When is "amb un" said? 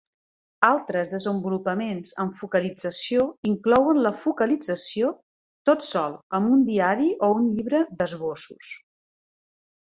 6.39-6.65